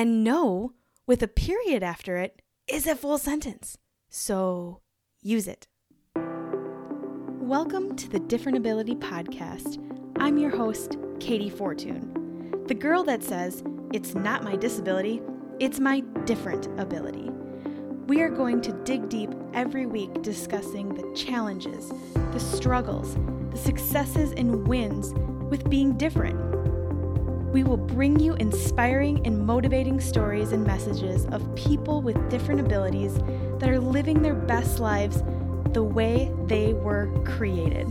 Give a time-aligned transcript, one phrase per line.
[0.00, 0.72] And no,
[1.06, 3.76] with a period after it, is a full sentence.
[4.08, 4.80] So
[5.20, 5.66] use it.
[7.38, 9.76] Welcome to the Different Ability Podcast.
[10.18, 15.20] I'm your host, Katey Fortun, the girl that says, It's not my disability,
[15.58, 17.28] it's my different ability.
[18.06, 23.18] We are going to dig deep every week discussing the challenges, the struggles,
[23.50, 25.12] the successes, and wins
[25.50, 26.59] with being different.
[27.52, 33.14] We will bring you inspiring and motivating stories and messages of people with different abilities
[33.58, 35.24] that are living their best lives
[35.72, 37.90] the way they were created.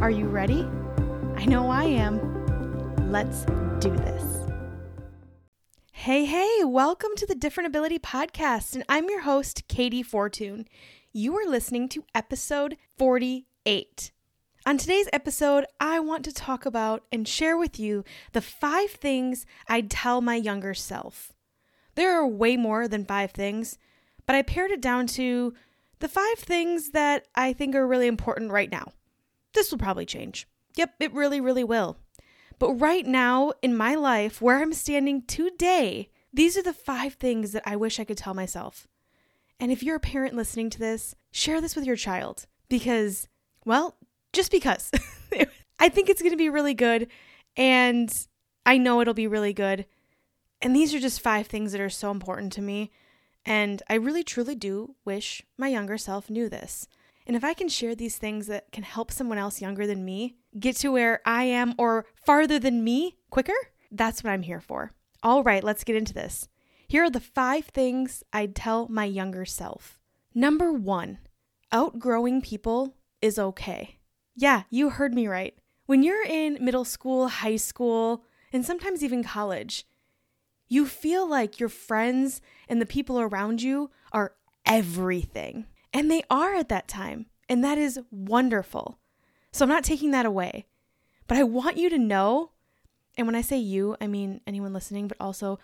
[0.00, 0.68] Are you ready?
[1.36, 2.18] I know I am.
[3.12, 3.44] Let's
[3.78, 4.48] do this.
[5.92, 10.66] Hey, hey, welcome to the Different Ability Podcast, and I'm your host, Katey Fortun.
[11.12, 14.10] You are listening to episode 48.
[14.64, 19.44] On today's episode, I want to talk about and share with you the five things
[19.68, 21.32] I'd tell my younger self.
[21.96, 23.76] There are way more than five things,
[24.24, 25.52] but I pared it down to
[25.98, 28.92] the five things that I think are really important right now.
[29.52, 30.46] This will probably change.
[30.76, 31.96] Yep, it really, really will.
[32.60, 37.50] But right now in my life, where I'm standing today, these are the five things
[37.50, 38.86] that I wish I could tell myself.
[39.58, 43.26] And if you're a parent listening to this, share this with your child because,
[43.64, 43.96] well,
[44.32, 44.90] just because.
[45.78, 47.08] I think it's going to be really good.
[47.56, 48.26] And
[48.64, 49.86] I know it'll be really good.
[50.60, 52.90] And these are just five things that are so important to me.
[53.44, 56.86] And I really truly do wish my younger self knew this.
[57.26, 60.36] And if I can share these things that can help someone else younger than me
[60.58, 63.54] get to where I am or farther than me quicker,
[63.90, 64.92] that's what I'm here for.
[65.22, 66.48] All right, let's get into this.
[66.88, 69.98] Here are the five things I'd tell my younger self.
[70.34, 71.18] Number one,
[71.70, 73.98] outgrowing people is okay.
[74.34, 75.54] Yeah, you heard me right.
[75.86, 79.86] When you're in middle school, high school, and sometimes even college,
[80.68, 85.66] you feel like your friends and the people around you are everything.
[85.92, 87.26] And they are at that time.
[87.48, 88.98] And that is wonderful.
[89.52, 90.66] So I'm not taking that away.
[91.26, 92.52] But I want you to know,
[93.18, 95.58] and when I say you, I mean anyone listening, but also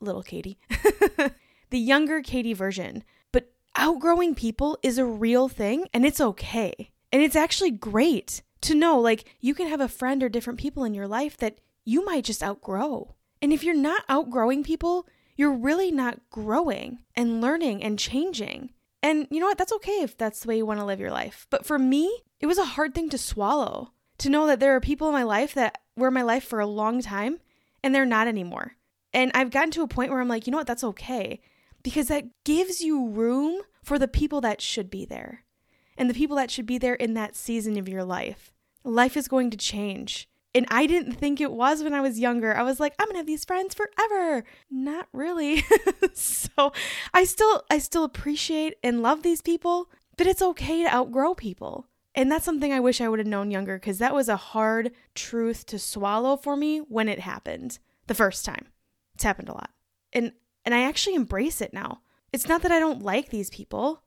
[0.00, 0.56] little Katey,
[1.70, 3.04] the younger Katey version.
[3.32, 6.90] But outgrowing people is a real thing and it's okay.
[7.12, 10.84] And it's actually great to know like you can have a friend or different people
[10.84, 13.14] in your life that you might just outgrow.
[13.40, 15.06] And if you're not outgrowing people,
[15.36, 18.70] you're really not growing and learning and changing.
[19.02, 19.58] And you know what?
[19.58, 21.46] That's okay if that's the way you want to live your life.
[21.50, 24.80] But for me, it was a hard thing to swallow to know that there are
[24.80, 27.40] people in my life that were in my life for a long time
[27.82, 28.76] and they're not anymore.
[29.12, 30.66] And I've gotten to a point where I'm like, you know what?
[30.66, 31.40] That's okay
[31.82, 35.44] because that gives you room for the people that should be there
[35.96, 38.52] and the people that should be there in that season of your life.
[38.84, 40.28] Life is going to change.
[40.54, 42.54] And I didn't think it was when I was younger.
[42.54, 44.44] I was like, I'm going to have these friends forever.
[44.70, 45.64] Not really.
[46.12, 46.72] so,
[47.14, 51.86] I still I still appreciate and love these people, but it's okay to outgrow people.
[52.14, 54.92] And that's something I wish I would have known younger cuz that was a hard
[55.14, 58.66] truth to swallow for me when it happened the first time.
[59.14, 59.70] It's happened a lot.
[60.12, 60.32] And
[60.66, 62.02] and I actually embrace it now.
[62.30, 64.02] It's not that I don't like these people.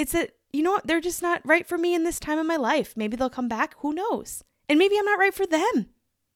[0.00, 2.46] It's that you know what, they're just not right for me in this time of
[2.46, 2.96] my life.
[2.96, 4.42] Maybe they'll come back, who knows?
[4.66, 5.90] And maybe I'm not right for them.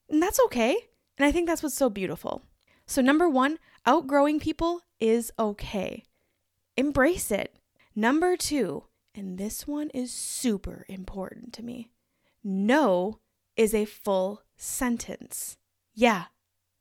[0.08, 0.76] And that's okay.
[1.16, 2.44] And I think that's what's so beautiful.
[2.86, 6.04] So, number one, outgrowing people is okay.
[6.76, 7.56] Embrace it.
[7.96, 11.90] Number two, and this one is super important to me
[12.44, 13.20] no
[13.56, 15.56] is a full sentence.
[15.94, 16.24] Yeah,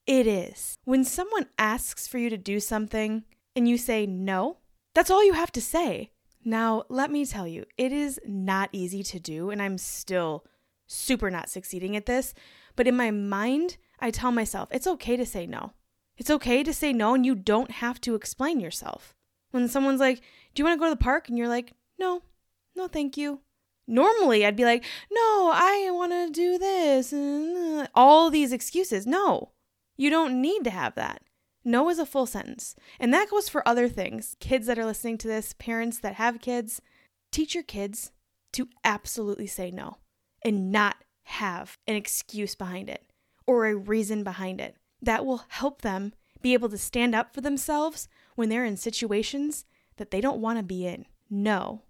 [0.06, 0.78] it is.
[0.84, 3.24] When someone asks for you to do something
[3.56, 4.58] and you say no,
[4.94, 6.12] that's all you have to say.
[6.46, 10.46] Now, let me tell you, it is not easy to do, and I'm still
[10.88, 12.34] super not succeeding at this.
[12.76, 15.72] But in my mind, I tell myself it's okay to say no.
[16.18, 19.16] It's okay to say no, and you don't have to explain yourself.
[19.52, 20.22] When someone's like,
[20.54, 21.30] Do you want to go to the park?
[21.30, 22.24] And you're like, No,
[22.76, 23.42] no, thank you.
[23.88, 27.14] Normally, I'd be like, No, I want to do this.
[27.14, 29.08] And uh, all these excuses.
[29.08, 29.52] No,
[29.96, 31.22] you don't need to have that.
[31.64, 32.76] No is a full sentence.
[33.00, 34.36] And that goes for other things.
[34.40, 36.82] Kids that are listening to this, parents that have kids,
[37.32, 38.12] teach your kids
[38.54, 39.98] to absolutely say no
[40.44, 43.06] and not have an excuse behind it
[43.48, 44.78] or a reason behind it.
[45.02, 49.66] That will help them be able to stand up for themselves when they're in situations
[49.98, 51.06] that they don't want to be in.
[51.30, 51.84] No,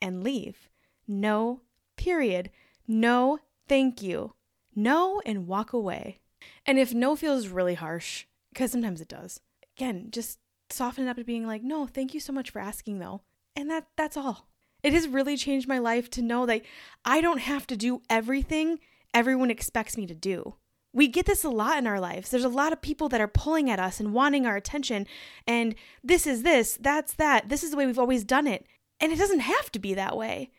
[0.00, 0.68] and leave.
[1.06, 1.62] No,
[1.96, 2.50] period.
[2.86, 3.38] No,
[3.68, 4.34] thank you.
[4.74, 6.18] No, and walk away.
[6.66, 9.40] And if no feels really harsh, because sometimes it does,
[9.76, 10.38] again, just
[10.70, 13.22] soften it up to being like, no, thank you so much for asking though.
[13.54, 14.48] And that that's all.
[14.82, 16.62] It has really changed my life to know that
[17.04, 18.80] I don't have to do everything
[19.14, 20.54] everyone expects me to do.
[20.94, 22.30] We get this a lot in our lives.
[22.30, 25.06] There's a lot of people that are pulling at us and wanting our attention.
[25.46, 27.48] And this is this, that's that.
[27.48, 28.66] This is the way we've always done it.
[29.00, 30.50] And it doesn't have to be that way.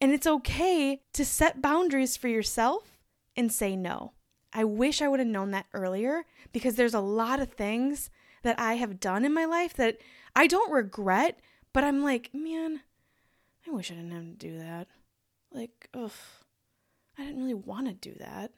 [0.00, 2.98] And it's okay to set boundaries for yourself
[3.36, 4.12] and say no.
[4.52, 8.10] I wish I would have known that earlier because there's a lot of things
[8.42, 9.98] that I have done in my life that
[10.34, 11.40] I don't regret,
[11.72, 12.80] but I'm like, man,
[13.66, 14.88] I wish I didn't have to do that.
[15.52, 16.10] Like, ugh,
[17.18, 18.52] I didn't really want to do that.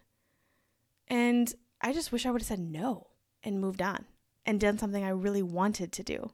[1.08, 3.08] And I just wish I would have said no
[3.42, 4.06] and moved on
[4.46, 6.32] and done something I really wanted to do.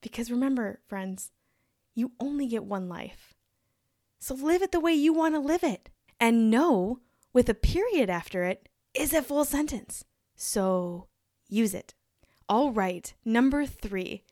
[0.00, 1.30] Because remember, friends,
[1.94, 3.34] you only get one life.
[4.18, 5.88] So live it the way you want to live it.
[6.20, 7.00] And no,
[7.32, 8.67] with a period after it,
[8.98, 10.04] is a full sentence.
[10.36, 11.08] So
[11.48, 11.94] use it.
[12.48, 14.24] All right, number three,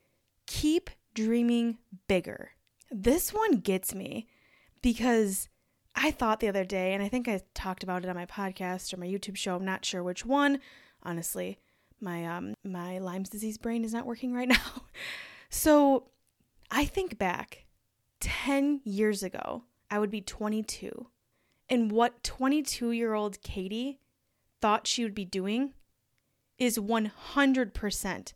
[0.46, 1.78] keep dreaming
[2.08, 2.50] bigger.
[2.90, 4.26] This one gets me
[4.82, 5.48] because
[5.94, 8.92] I thought the other day, and I think I talked about it on my podcast
[8.92, 9.56] or my YouTube show.
[9.56, 10.60] I'm not sure which one.
[11.02, 11.58] Honestly,
[12.00, 14.82] my um my Lyme's disease brain is not working right now.
[15.50, 16.08] so
[16.70, 17.66] I think back
[18.20, 21.06] 10 years ago, I would be 22.
[21.68, 23.98] And what 22 year old Katey
[24.60, 25.74] thought she would be doing
[26.58, 28.32] is 100%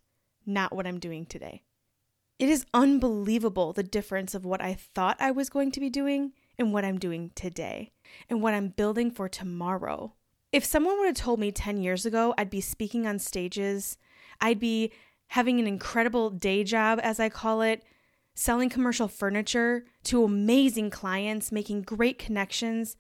[0.47, 1.63] not what I'm doing today.
[2.39, 6.33] It is unbelievable the difference of what I thought I was going to be doing
[6.59, 7.93] and what I'm doing today
[8.29, 10.15] and what I'm building for tomorrow.
[10.53, 13.99] If someone would have told me 10 years ago I'd be speaking on stages,
[14.41, 14.93] I'd be
[15.29, 17.85] having an incredible day job, as I call it,
[18.35, 22.97] selling commercial furniture to amazing clients, making great connections,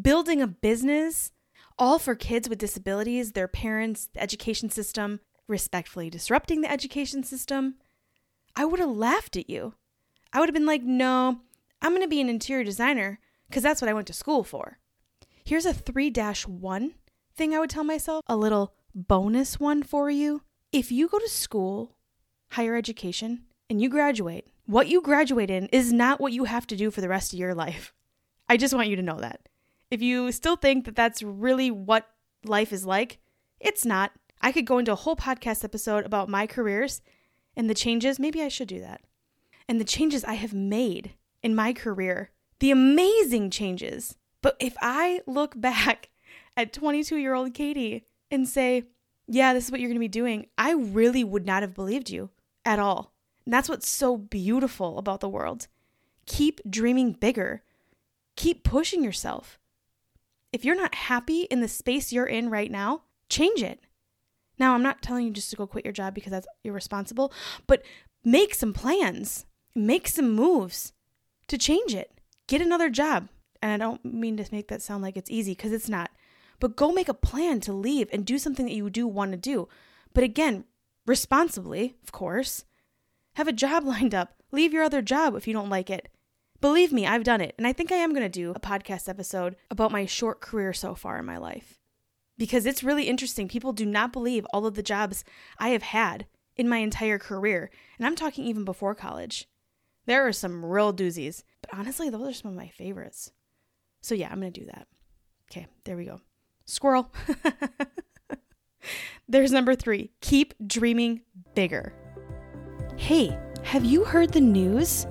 [0.00, 1.32] building a business,
[1.78, 7.76] all for kids with disabilities, their parents, the education system, respectfully disrupting the education system.
[8.54, 9.74] I would have laughed at you.
[10.32, 11.40] I would have been like, no,
[11.80, 14.78] I'm going to be an interior designer because that's what I went to school for.
[15.44, 16.12] Here's a 3
[16.46, 16.94] 1
[17.34, 20.42] thing I would tell myself, a little bonus one for you.
[20.70, 21.96] If you go to school,
[22.50, 26.76] higher education, and you graduate, what you graduate in is not what you have to
[26.76, 27.92] do for the rest of your life.
[28.48, 29.48] I just want you to know that.
[29.92, 32.08] If you still think that that's really what
[32.46, 33.18] life is like,
[33.60, 34.12] it's not.
[34.40, 37.02] I could go into a whole podcast episode about my careers
[37.54, 39.02] and the changes, maybe I should do that.
[39.68, 41.12] And the changes I have made
[41.42, 44.16] in my career, the amazing changes.
[44.40, 46.08] But if I look back
[46.56, 48.84] at 22 year old Katey and say,
[49.28, 52.08] yeah, this is what you're going to be doing, I really would not have believed
[52.08, 52.30] you
[52.64, 53.12] at all.
[53.44, 55.66] And that's what's so beautiful about the world.
[56.24, 57.62] Keep dreaming bigger,
[58.36, 59.58] keep pushing yourself.
[60.52, 63.80] If you're not happy in the space you're in right now, change it.
[64.58, 67.32] Now, I'm not telling you just to go quit your job because that's irresponsible,
[67.66, 67.82] but
[68.24, 70.92] make some plans, make some moves
[71.48, 72.20] to change it.
[72.46, 73.28] Get another job.
[73.62, 76.10] And I don't mean to make that sound like it's easy because it's not.
[76.60, 79.36] But go make a plan to leave and do something that you do want to
[79.36, 79.68] do.
[80.12, 80.64] But again,
[81.06, 82.64] responsibly, of course.
[83.34, 84.34] Have a job lined up.
[84.50, 86.08] Leave your other job if you don't like it.
[86.62, 87.56] Believe me, I've done it.
[87.58, 90.72] And I think I am going to do a podcast episode about my short career
[90.72, 91.80] so far in my life
[92.38, 93.48] because it's really interesting.
[93.48, 95.24] People do not believe all of the jobs
[95.58, 96.26] I have had
[96.56, 97.68] in my entire career.
[97.98, 99.48] And I'm talking even before college.
[100.06, 103.32] There are some real doozies, but honestly, those are some of my favorites.
[104.00, 104.86] So, yeah, I'm going to do that.
[105.50, 106.20] Okay, there we go.
[106.64, 107.12] Squirrel.
[109.28, 111.22] There's number three keep dreaming
[111.56, 111.92] bigger.
[112.96, 115.06] Hey, have you heard the news?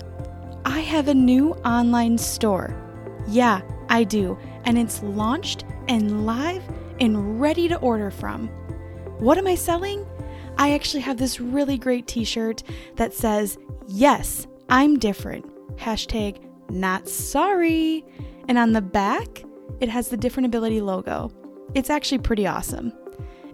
[0.64, 2.76] I have a new online store.
[3.26, 4.38] Yeah, I do.
[4.64, 6.62] And it's launched and live
[7.00, 8.48] and ready to order from.
[9.18, 10.06] What am I selling?
[10.58, 12.62] I actually have this really great t shirt
[12.96, 15.46] that says, Yes, I'm different.
[15.76, 18.04] Hashtag not sorry.
[18.48, 19.44] And on the back,
[19.80, 21.30] it has the Different Ability logo.
[21.74, 22.92] It's actually pretty awesome.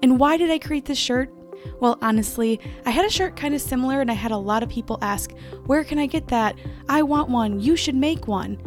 [0.02, 1.32] And why did I create this shirt?
[1.80, 4.68] Well, honestly, I had a shirt kind of similar and I had a lot of
[4.68, 5.32] people ask,
[5.66, 6.56] Where can I get that?
[6.88, 7.60] I want one.
[7.60, 8.58] You should make one.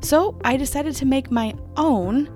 [0.00, 2.28] So I decided to make my own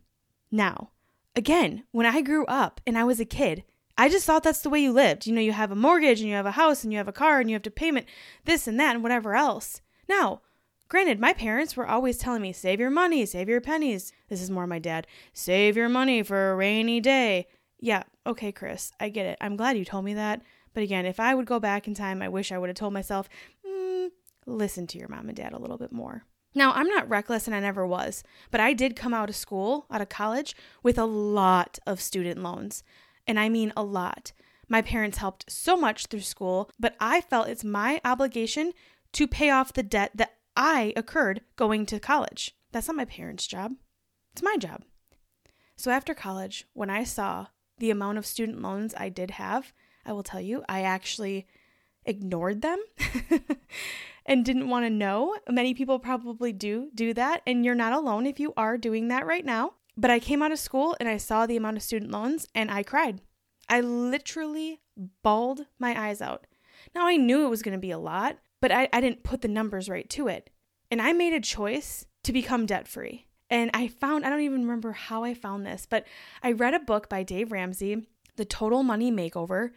[0.51, 0.91] Now,
[1.35, 3.63] again, when I grew up and I was a kid,
[3.97, 5.25] I just thought that's the way you lived.
[5.25, 7.13] You know, you have a mortgage and you have a house and you have a
[7.13, 8.07] car and you have to payment
[8.43, 9.81] this and that and whatever else.
[10.09, 10.41] Now,
[10.89, 14.11] granted, my parents were always telling me, save your money, save your pennies.
[14.27, 15.07] This is more my dad.
[15.33, 17.47] Save your money for a rainy day.
[17.79, 19.37] Yeah, okay, Chris, I get it.
[19.39, 20.41] I'm glad you told me that.
[20.73, 22.93] But again, if I would go back in time, I wish I would have told
[22.93, 23.29] myself,
[23.65, 24.09] mm,
[24.45, 26.23] listen to your mom and dad a little bit more.
[26.53, 29.85] Now, I'm not reckless and I never was, but I did come out of school,
[29.91, 32.83] out of college, with a lot of student loans.
[33.27, 34.31] And I mean a lot.
[34.67, 38.73] My parents helped so much through school, but I felt it's my obligation
[39.13, 42.55] to pay off the debt that I occurred going to college.
[42.71, 43.73] That's not my parents' job,
[44.33, 44.83] it's my job.
[45.75, 49.73] So after college, when I saw the amount of student loans I did have,
[50.05, 51.47] I will tell you, I actually
[52.05, 52.79] ignored them
[54.25, 55.35] and didn't want to know.
[55.49, 59.25] Many people probably do do that, and you're not alone if you are doing that
[59.25, 59.73] right now.
[59.97, 62.69] But I came out of school and I saw the amount of student loans and
[62.69, 63.21] I cried.
[63.69, 64.81] I literally
[65.23, 66.45] bawled my eyes out.
[66.93, 69.41] Now I knew it was going to be a lot, but I, I didn't put
[69.41, 70.49] the numbers right to it.
[70.91, 73.25] And I made a choice to become debt free.
[73.49, 76.05] And I found, I don't even remember how I found this, but
[76.41, 79.71] I read a book by Dave Ramsey, The Total Money Makeover,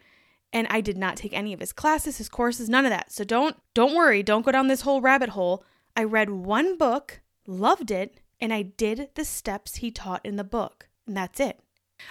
[0.53, 3.13] and I did not take any of his classes, his courses, none of that.
[3.13, 5.65] So don't don't worry, don't go down this whole rabbit hole.
[5.95, 10.45] I read one book, loved it, and I did the steps he taught in the
[10.45, 11.61] book, and that's it.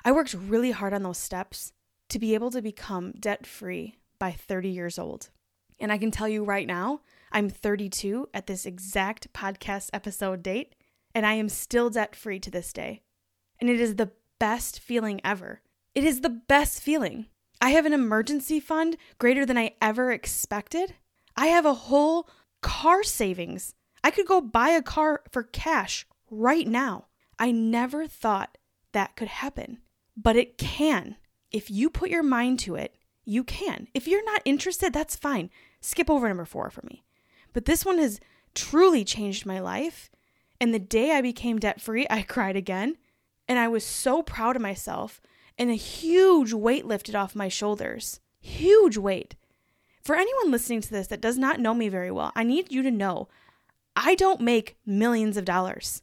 [0.04, 1.72] I worked really hard on those steps
[2.10, 5.30] to be able to become debt free by 30 years old.
[5.80, 10.76] And I can tell you right now, I'm 32 at this exact podcast episode date,
[11.14, 13.02] and I am still debt free to this day.
[13.60, 15.62] And it is the best feeling ever.
[15.96, 17.28] It is the best feeling.
[17.62, 20.94] I have an emergency fund greater than I ever expected.
[21.36, 22.30] I have a whole
[22.62, 23.74] car savings.
[24.04, 27.06] I could go buy a car for cash right now.
[27.40, 28.58] I never thought
[28.94, 29.80] that could happen,
[30.16, 31.18] but it can.
[31.52, 33.88] If you put your mind to it, you can.
[33.94, 35.50] If you're not interested, that's fine.
[35.82, 37.04] Skip over number four for me.
[37.54, 38.20] But this one has
[38.54, 40.10] truly changed my life
[40.60, 42.98] and the day I became debt free, I cried again.
[43.48, 45.22] And I was so proud of myself,
[45.58, 48.20] and a huge weight lifted off my shoulders.
[48.42, 49.36] Huge weight.
[50.04, 52.84] For anyone listening to this that does not know me very well, I need you
[52.84, 53.30] to know
[53.96, 56.02] I don't make millions of dollars.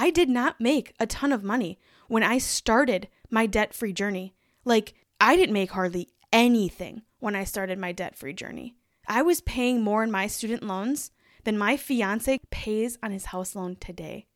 [0.00, 1.76] I did not make a ton of money
[2.06, 4.32] when I started my debt free journey.
[4.64, 8.76] Like, I didn't make hardly anything when I started my debt free journey.
[9.08, 11.10] I was paying more in my student loans
[11.42, 14.28] than my fiance pays on his house loan today.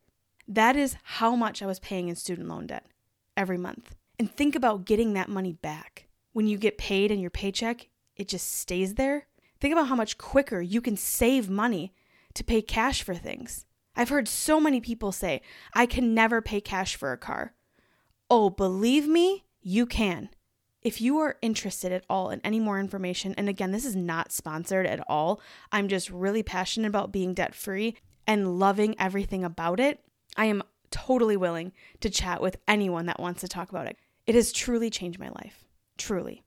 [0.49, 2.87] That is how much I was paying in student loan debt
[3.37, 3.95] every month.
[4.19, 6.09] And think about getting that money back.
[6.33, 9.29] When you get paid and your paycheck, it just stays there.
[9.61, 11.95] Think about how much quicker you can save money
[12.35, 13.65] to pay cash for things.
[13.95, 15.43] I've heard so many people say,
[15.75, 17.55] I can never pay cash for a car.
[18.31, 20.31] Oh, believe me, you can.
[20.81, 24.33] If you are interested at all in any more information, and again, this is not
[24.33, 27.97] sponsored at all, I'm just really passionate about being debt free
[28.27, 30.01] and loving everything about it.
[30.37, 33.97] I am totally willing to chat with anyone that wants to talk about it.
[34.27, 35.65] It has truly changed my life.
[35.99, 36.43] Truly.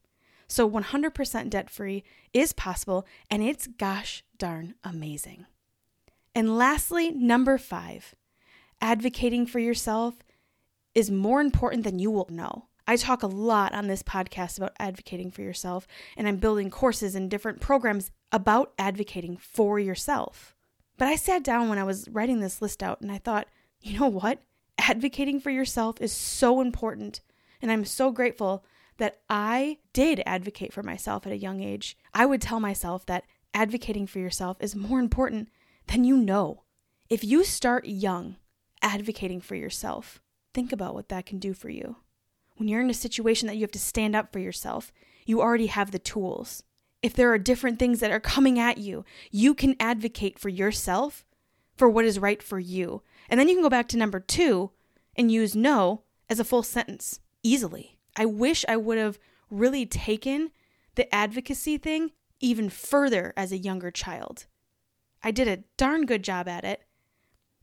[0.47, 5.45] So 100% debt free is possible, and it's gosh darn amazing.
[6.35, 8.13] And lastly, number five,
[8.81, 10.15] advocating for yourself
[10.93, 12.65] is more important than you will know.
[12.85, 17.15] I talk a lot on this podcast about advocating for yourself, and I'm building courses
[17.15, 20.55] and different programs about advocating for yourself.
[20.97, 23.47] But I sat down when I was writing this list out and I thought,
[23.81, 24.39] you know what?
[24.77, 27.21] Advocating for yourself is so important.
[27.61, 28.63] And I'm so grateful
[28.97, 31.97] that I did advocate for myself at a young age.
[32.13, 35.49] I would tell myself that advocating for yourself is more important
[35.87, 36.63] than you know.
[37.09, 38.37] If you start young
[38.81, 40.21] advocating for yourself,
[40.53, 41.97] think about what that can do for you.
[42.55, 44.91] When you're in a situation that you have to stand up for yourself,
[45.25, 46.63] you already have the tools.
[47.01, 51.25] If there are different things that are coming at you, you can advocate for yourself
[51.75, 53.01] for what is right for you.
[53.29, 54.71] And then you can go back to number two
[55.15, 57.97] and use no as a full sentence easily.
[58.15, 60.51] I wish I would have really taken
[60.95, 64.45] the advocacy thing even further as a younger child.
[65.25, 66.83] I did a darn good job at it,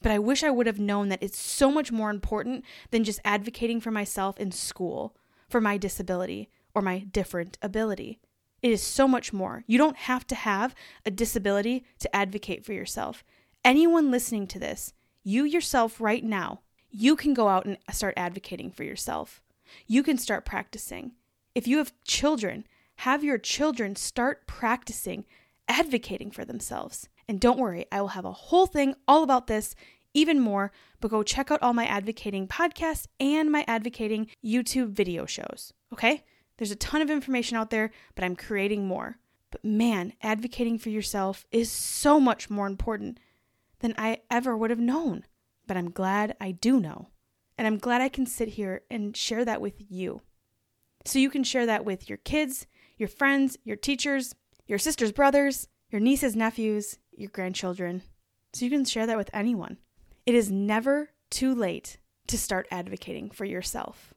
[0.03, 3.21] but I wish I would have known that it's so much more important than just
[3.25, 5.17] advocating for myself in school,
[5.49, 8.19] for my disability or my different ability.
[8.63, 9.63] It is so much more.
[9.69, 10.75] You don't have to have
[11.07, 13.23] a disability to advocate for yourself.
[13.65, 14.93] Anyone listening to this,
[15.23, 19.41] you yourself right now, you can go out and start advocating for yourself.
[19.87, 21.13] You can start practicing.
[21.55, 22.67] If you have children,
[22.97, 25.27] have your children start practicing
[25.69, 27.09] advocating for themselves.
[27.33, 29.75] And don't worry, I will have a whole thing all about this
[30.13, 30.71] even more,
[31.01, 35.73] but go check out all my advocating podcasts and my advocating YouTube video shows.
[35.95, 36.25] Okay?
[36.59, 39.17] There's a ton of information out there, but I'm creating more.
[39.51, 43.19] But man, advocating for yourself is so much more important
[43.79, 45.25] than I ever would have known.
[45.67, 47.09] But I'm glad I do know.
[47.57, 50.21] And I'm glad I can sit here and share that with you.
[51.07, 52.67] So you can share that with your kids,
[52.99, 54.35] your friends, your teachers,
[54.67, 58.03] your sister's brothers, your nieces, nephews, your grandchildren.
[58.53, 59.79] So you can share that with anyone.
[60.27, 64.15] It is never too late to start advocating for yourself.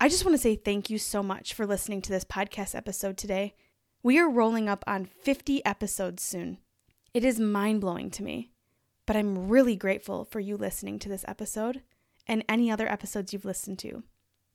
[0.00, 3.16] I just want to say thank you so much for listening to this podcast episode
[3.16, 3.54] today.
[4.02, 6.58] We are rolling up on 50 episodes soon.
[7.14, 8.50] It is mind blowing to me,
[9.06, 11.82] but I'm really grateful for you listening to this episode
[12.26, 14.02] and any other episodes you've listened to.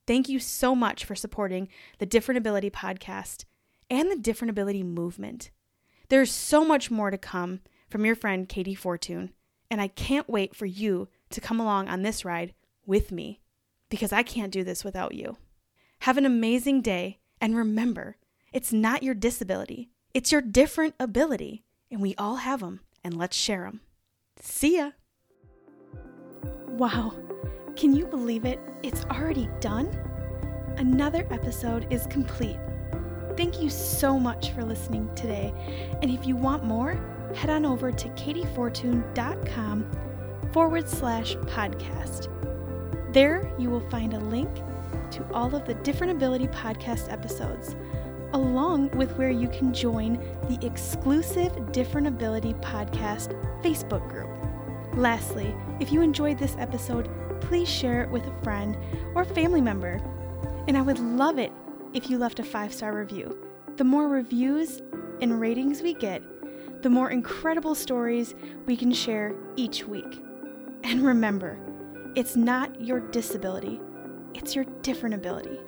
[0.06, 3.46] Thank you so much for supporting the Different Ability podcast
[3.90, 5.52] and the Different Ability movement.
[6.10, 7.62] There's so much more to come
[7.92, 9.32] from your friend Katey Fortun,
[9.70, 12.54] and I can't wait for you to come along on this ride
[12.86, 13.42] with me
[13.90, 15.38] because I can't do this without you.
[16.00, 18.16] Have an amazing day, and remember,
[18.54, 23.36] it's not your disability, it's your different ability, and we all have them, and let's
[23.36, 23.82] share them.
[24.40, 24.92] See ya!
[26.70, 27.14] Wow,
[27.76, 28.60] can you believe it?
[28.84, 29.88] It's already done?
[30.78, 32.58] Another episode is complete.
[33.36, 35.54] Thank you so much for listening today,
[36.02, 36.98] and if you want more,
[37.36, 39.92] head on over to kateyfortun.com
[40.52, 42.28] forward slash podcast.
[43.14, 44.50] There you will find a link
[45.12, 47.76] to all of the Different Ability podcast episodes,
[48.34, 50.14] along with where you can join
[50.50, 54.30] the exclusive Different Ability podcast Facebook group.
[54.94, 57.10] Lastly, if you enjoyed this episode,
[57.42, 58.78] please share it with a friend
[59.16, 60.02] or family member.
[60.68, 61.52] And I would love it
[61.94, 63.38] if you left a five star review.
[63.78, 64.82] The more reviews
[65.22, 66.22] and ratings we get,
[66.82, 68.34] the more incredible stories
[68.66, 70.22] we can share each week.
[70.84, 71.60] And remember,
[72.16, 73.80] it's not your disability,
[74.34, 75.60] it's your different ability.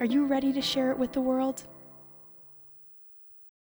[0.00, 1.66] Are you ready to share it with the world?